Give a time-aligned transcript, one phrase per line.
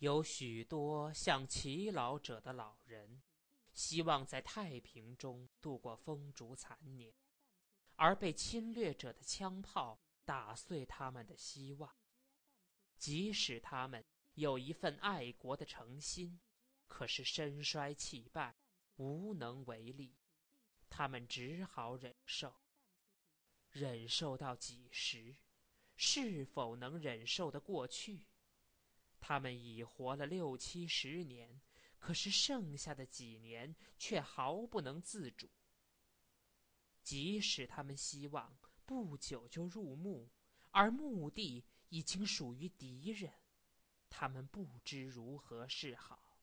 [0.00, 3.20] 有许多像耆老者的老人，
[3.74, 7.12] 希望在太平中度过风烛残年，
[7.96, 11.94] 而被侵略者的枪炮打碎他们的希望。
[12.96, 14.02] 即使他们
[14.36, 16.40] 有一份爱国的诚心，
[16.88, 18.56] 可是身衰气败，
[18.96, 20.16] 无能为力，
[20.88, 22.54] 他们只好忍受。
[23.68, 25.36] 忍受到几时？
[25.94, 28.29] 是否能忍受得过去？
[29.20, 31.60] 他们已活了六七十年，
[31.98, 35.48] 可是剩下的几年却毫不能自主。
[37.02, 40.30] 即使他们希望不久就入墓，
[40.70, 43.32] 而墓地已经属于敌人，
[44.08, 46.38] 他们不知如何是好。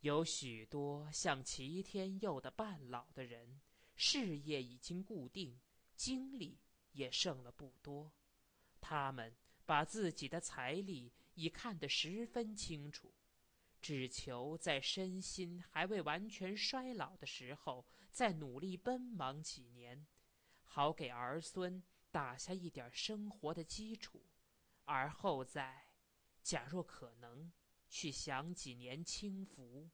[0.00, 3.60] 有许多像齐天佑的半老的人，
[3.94, 5.60] 事业已经固定，
[5.96, 6.58] 精力
[6.92, 8.12] 也剩了不多，
[8.80, 9.34] 他们。
[9.66, 13.14] 把自己的财力已看得十分清楚，
[13.80, 20.06] 只求在身心还未完全衰老的时候，再努力奔忙几年，
[20.64, 24.22] 好给儿孙打下一点生活的基础，
[24.84, 25.88] 而后再，
[26.42, 27.52] 假若可能，
[27.88, 29.90] 去享几年清福。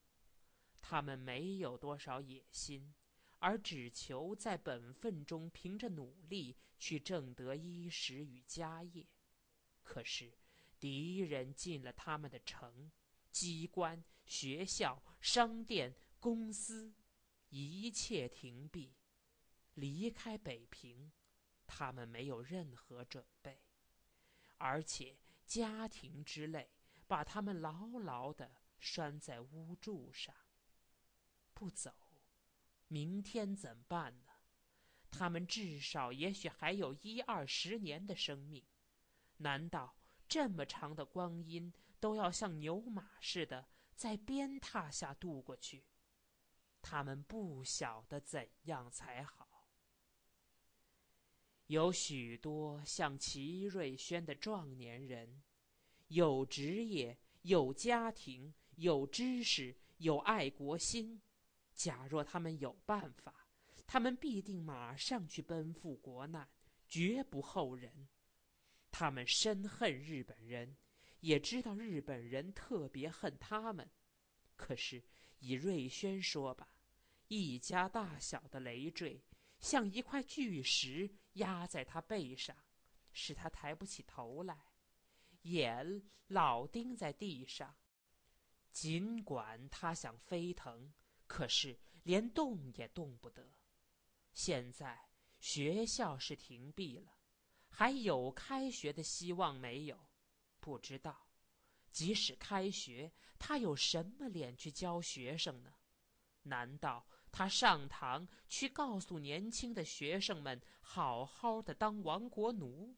[0.82, 2.94] 他们没有多少野心，
[3.38, 9.06] 而只求在本分中凭着努力去挣得衣食与家业。
[9.90, 10.32] 可是，
[10.78, 12.92] 敌人进了他们的城，
[13.32, 16.94] 机关、学校、商店、公司，
[17.48, 18.94] 一切停闭。
[19.74, 21.10] 离开北平，
[21.66, 23.64] 他们没有任何准备，
[24.58, 26.70] 而且家庭之类
[27.08, 30.32] 把他们牢牢的拴在屋柱上。
[31.52, 31.92] 不走，
[32.86, 34.34] 明天怎么办呢？
[35.10, 38.64] 他们至少也许还有一二十年的生命。
[39.40, 39.94] 难道
[40.28, 45.84] 这么长的光阴都要像牛马似的在鞭挞下度过去？
[46.82, 49.66] 他们不晓得怎样才好。
[51.66, 55.42] 有许多像齐瑞轩的壮年人，
[56.08, 61.20] 有职业，有家庭，有知识，有爱国心。
[61.74, 63.46] 假若他们有办法，
[63.86, 66.48] 他们必定马上去奔赴国难，
[66.88, 68.08] 绝不后人。
[68.90, 70.76] 他们深恨日本人，
[71.20, 73.90] 也知道日本人特别恨他们。
[74.56, 75.02] 可是
[75.38, 76.68] 以瑞轩说吧，
[77.28, 79.24] 一家大小的累赘，
[79.60, 82.56] 像一块巨石压在他背上，
[83.12, 84.72] 使他抬不起头来，
[85.42, 87.76] 眼老盯在地上。
[88.70, 90.92] 尽管他想飞腾，
[91.26, 93.54] 可是连动也动不得。
[94.32, 95.08] 现在
[95.40, 97.19] 学校是停闭了。
[97.70, 99.98] 还有开学的希望没有？
[100.60, 101.28] 不知道。
[101.90, 105.72] 即使开学，他有什么脸去教学生呢？
[106.42, 112.96] 难道他上堂去告诉年轻的学生们好好的当亡国奴？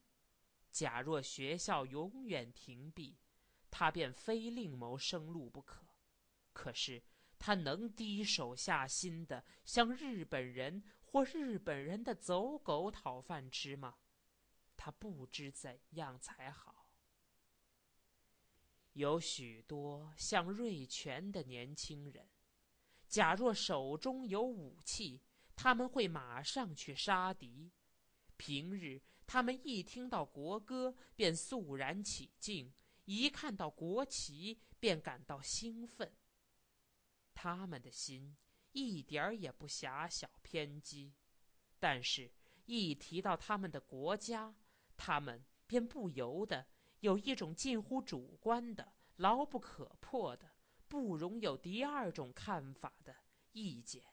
[0.70, 3.18] 假若学校永远停闭，
[3.70, 5.86] 他便非另谋生路不可。
[6.52, 7.02] 可是
[7.38, 13.96] 他能低手下心的向日本人或日本人的走狗讨饭吃吗？
[14.84, 16.88] 他不知怎样才好。
[18.94, 22.28] 有许多像瑞全的年轻人，
[23.06, 25.22] 假若手中有武器，
[25.54, 27.70] 他们会马上去杀敌。
[28.36, 36.12] 平日他们一听到国歌便肃然起敬，一看到国旗便感到兴奋。
[37.32, 38.36] 他们的心
[38.72, 41.14] 一点儿也不狭小偏激，
[41.78, 42.32] 但是，
[42.64, 44.52] 一提到他们的国家，
[44.96, 46.66] 他们便不由得
[47.00, 50.52] 有一种近乎主观的、牢不可破的、
[50.88, 53.14] 不容有第二种看法的
[53.52, 54.04] 意见。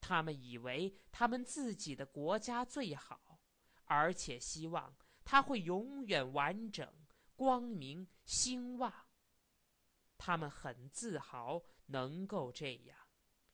[0.00, 3.40] 他们以为他们自己的国家最好，
[3.84, 6.88] 而且希望它会永远完整、
[7.34, 8.92] 光明、兴旺。
[10.16, 12.98] 他们很自豪能够这样，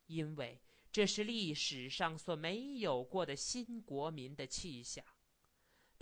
[0.06, 0.60] 因为
[0.90, 5.04] 这是历史上所没有过的新国民的气象。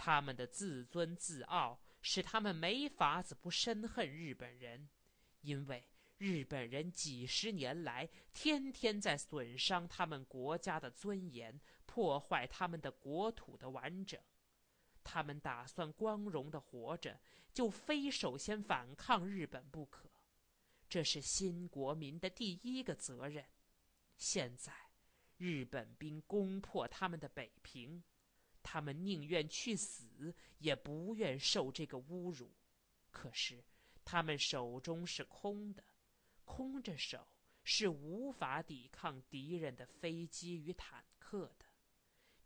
[0.05, 4.89] 他们的自尊自傲使他们没法子不深恨日本人，
[5.43, 5.87] 因为
[6.19, 14.21] 日本人几十年来天天在损伤他们国家的尊严，破坏他们的国土的完整。
[15.05, 17.21] 他们打算光荣的活着，
[17.55, 20.11] 就非首先反抗日本不可。
[20.89, 23.45] 这是新国民的第一个责任。
[24.17, 24.73] 现在，
[25.37, 28.03] 日本兵攻破他们的北平。
[28.63, 32.51] 他们宁愿去死，也不愿受这个侮辱。
[33.11, 33.63] 可是
[34.05, 35.85] 他们手中是空的，
[36.45, 37.29] 空着手
[37.65, 41.67] 是无法抵抗敌人的飞机与坦克的。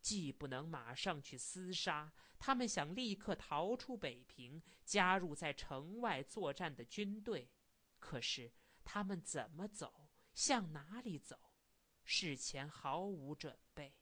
[0.01, 7.51] 既不能马上去厮杀，他们想立刻逃出北平，加入在城外作战的军队。
[7.99, 8.53] 可是
[8.85, 11.51] 他们怎么走，向哪里走，
[12.05, 13.97] 事前毫无准备。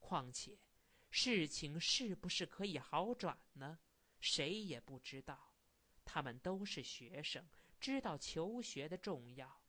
[0.00, 0.58] 况且，
[1.14, 3.78] 事情是不是可以好转呢？
[4.18, 5.52] 谁也不知道。
[6.06, 7.46] 他们都是学生，
[7.78, 9.60] 知道求学的重要。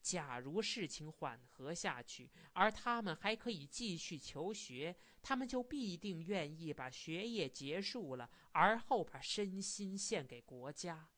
[0.00, 11.10] 假如事情缓和下去，而他们还可以继续求学，他们就必定愿意把学业结束了，而后把身心献给国家。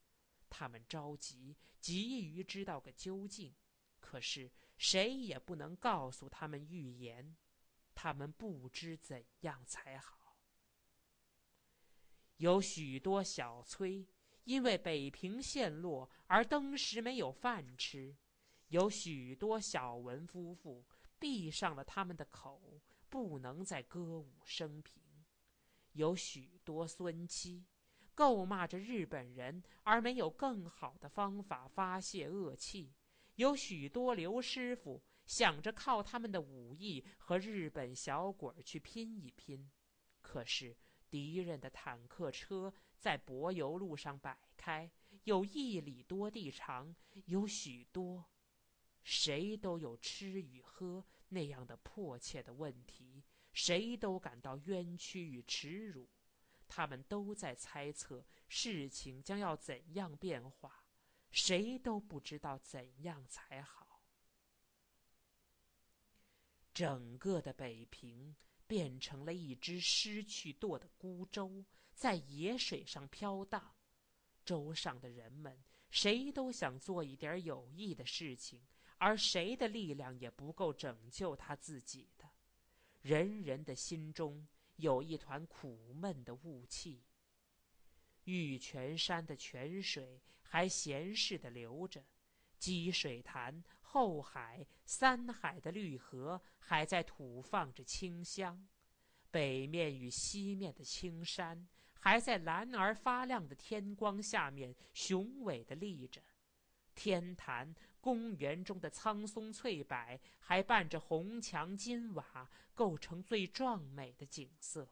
[0.48, 3.54] 他们着急，急于知道个究竟，
[4.00, 7.36] 可是谁也不能告诉他们预言。
[7.96, 10.36] 他们不知怎样才好。
[12.36, 14.06] 有许多小崔
[14.44, 18.14] 因为北平陷落而登时没有饭吃。
[18.68, 20.84] 有许多小文夫妇
[21.18, 25.00] 闭上了他们的口，不能再歌舞升平；
[25.92, 27.64] 有许多孙妻
[28.14, 32.92] 咒骂着日本人，而没有更好的方法发泄恶气；
[33.36, 39.70] 有许多刘师傅想着靠他们的武艺和日本小鬼去拼一拼，
[40.22, 40.76] 可是
[41.10, 44.90] 敌人的坦克车在柏油路上摆开，
[45.24, 46.94] 有一里多地长，
[47.26, 48.24] 有许多。
[49.02, 56.08] 谁都有吃与喝那样的迫切的问题，谁都感到冤屈与耻辱，
[56.66, 60.84] 他们都在猜测事情将要怎样变化，
[61.30, 63.85] 谁都不知道怎样才好。
[66.76, 68.36] 整个的北平
[68.66, 71.64] 变成了一只失去舵的孤舟，
[71.94, 73.74] 在野水上飘荡，
[74.44, 78.60] 舟上的人们谁都想做一点有益的事情。
[78.98, 82.28] 而谁的力量也不够拯救他自己的，
[83.00, 87.02] 人人的心中有一团苦闷的雾气。
[88.24, 92.04] 玉泉山的泉水还闲适的流着，
[92.58, 98.66] 积水潭、后海、三海的绿河还在吐放着清香，
[99.30, 101.66] 北面与西面的青山
[102.00, 106.20] 还在蓝而发亮的天光下面雄伟的立着，
[106.94, 107.74] 天坛。
[107.98, 114.88] 公园中的苍松翠柏还伴着红墙金瓦，构成最壮美的景色。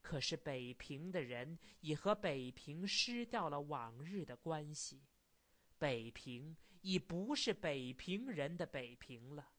[0.00, 5.02] 可是北平的人已和北平失掉了往日的关系，
[5.76, 9.52] 北平已不是北平人的北平了。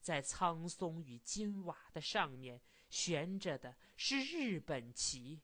[0.00, 5.40] 在苍松与金瓦的上面悬着的是日本旗。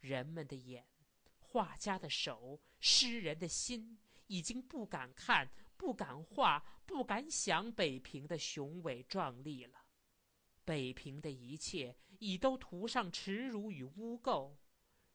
[0.00, 0.86] 人们的眼，
[1.40, 3.98] 画家的手，诗人的心。
[4.30, 9.86] 已经不敢看，不敢画，不敢想北平的雄伟壮丽了。
[10.66, 14.54] 北平的一切已都涂上耻辱与污垢，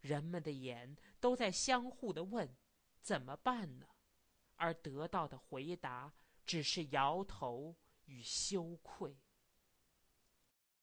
[0.01, 2.57] 人们的眼都在相互的问：
[3.01, 3.88] 怎么办呢？
[4.55, 6.13] 而得到的回答
[6.45, 9.17] 只是摇头与羞愧。